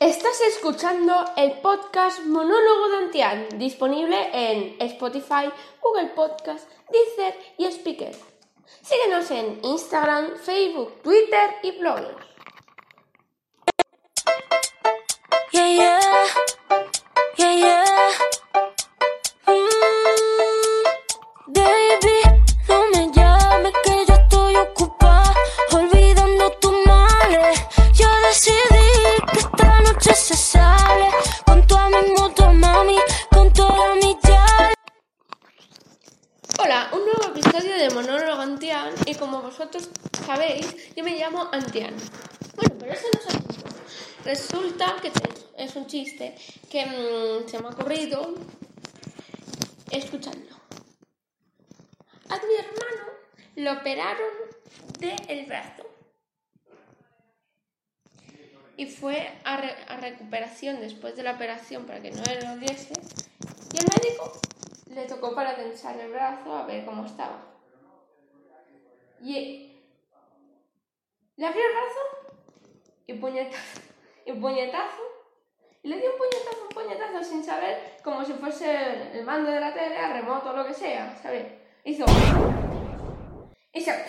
Estás 0.00 0.40
escuchando 0.48 1.12
el 1.36 1.60
podcast 1.60 2.24
Monólogo 2.24 2.88
de 2.88 2.96
Antián, 3.04 3.46
disponible 3.58 4.16
en 4.32 4.76
Spotify, 4.80 5.52
Google 5.82 6.06
Podcast, 6.16 6.66
Deezer 6.90 7.34
y 7.58 7.66
Speaker. 7.66 8.16
Síguenos 8.80 9.30
en 9.30 9.60
Instagram, 9.62 10.38
Facebook, 10.38 11.02
Twitter 11.02 11.50
y 11.62 11.72
Blogger. 11.72 12.16
Un 36.80 37.04
nuevo 37.04 37.36
episodio 37.36 37.76
de 37.76 37.90
Monólogo 37.90 38.40
Antián 38.40 38.94
y 39.04 39.14
como 39.14 39.42
vosotros 39.42 39.90
sabéis, 40.24 40.94
yo 40.96 41.04
me 41.04 41.14
llamo 41.14 41.46
Antián. 41.52 41.94
Bueno, 42.56 42.74
pero 42.80 42.92
eso 42.92 43.06
no 43.12 43.20
es 43.20 43.26
asunto. 43.26 43.54
Resulta 44.24 44.96
que 45.02 45.12
es 45.58 45.76
un 45.76 45.86
chiste 45.86 46.34
que 46.70 46.86
mm, 46.86 47.48
se 47.48 47.58
me 47.60 47.68
ha 47.68 47.70
ocurrido 47.70 48.34
escuchando. 49.90 50.56
A 52.30 52.36
mi 52.36 52.54
hermano 52.54 53.12
lo 53.56 53.72
operaron 53.74 54.30
del 54.98 55.44
brazo 55.44 55.82
y 58.78 58.86
fue 58.86 59.30
a, 59.44 59.56
a 59.56 59.96
recuperación 59.98 60.80
después 60.80 61.14
de 61.14 61.24
la 61.24 61.32
operación 61.32 61.84
para 61.84 62.00
que 62.00 62.10
no 62.10 62.22
le 62.22 62.40
doliese 62.40 62.94
y 63.74 63.78
el 63.78 63.84
médico 63.84 64.40
le 64.94 65.06
tocó 65.06 65.29
para 65.40 65.56
tensar 65.56 65.98
el 65.98 66.12
brazo 66.12 66.54
a 66.54 66.66
ver 66.66 66.84
cómo 66.84 67.06
estaba. 67.06 67.40
Y 69.22 69.72
le 71.34 71.46
abrió 71.46 71.62
el 71.66 71.72
brazo 71.72 72.44
y 73.06 73.14
puñetazo, 73.14 73.80
y 74.26 74.32
puñetazo, 74.34 75.02
y 75.82 75.88
le 75.88 75.96
dio 75.98 76.10
un 76.12 76.18
puñetazo, 76.18 76.62
un 76.62 76.68
puñetazo 76.68 77.24
sin 77.24 77.42
saber, 77.42 77.96
como 78.04 78.22
si 78.22 78.34
fuese 78.34 79.18
el 79.18 79.24
mando 79.24 79.50
de 79.50 79.60
la 79.60 79.72
tele, 79.72 79.96
a 79.96 80.12
remoto 80.12 80.50
o 80.50 80.56
lo 80.56 80.66
que 80.66 80.74
sea, 80.74 81.16
¿sabes? 81.22 81.46
Hizo. 81.84 82.04
Y 83.72 83.80
se. 83.80 84.04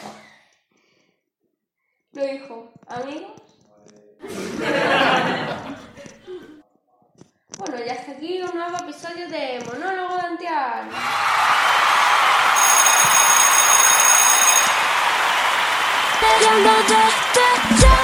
Lo 2.12 2.26
dijo, 2.26 2.73
amigos. 2.88 3.42
Bueno, 7.58 7.86
y 7.86 7.90
hasta 7.90 8.12
aquí 8.14 8.42
un 8.42 8.60
episodio 8.77 9.27
de 9.27 9.59
Monólogo 9.66 10.22
de 16.88 18.01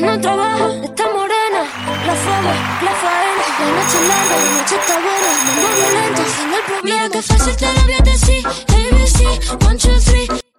no 0.00 0.20
trabaja 0.20 0.66
Está 0.82 1.04
morena, 1.12 1.62
la 2.06 2.14
fama, 2.14 2.52
la 2.82 2.92
faena. 3.02 3.44
La 3.60 3.66
noche 3.76 3.98
larga, 4.08 4.36
la 4.36 4.50
noche 4.60 4.76
está 4.76 4.94
buena. 5.06 5.30
Mambo 5.46 5.68
violento, 5.76 6.22
sin 6.36 6.52
el 6.52 6.62
problema. 6.62 6.82
Mira 6.82 7.08
que 7.10 7.22
fácil 7.22 7.56
te 7.56 7.66
lo 7.66 7.82
voy 7.82 7.94
a 7.94 8.02
decir 8.02 8.46
ABC, 8.46 9.66
one, 9.66 9.78
two, 9.78 10.00
three 10.00 10.49